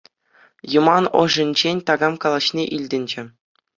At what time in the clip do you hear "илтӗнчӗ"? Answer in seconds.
2.79-3.23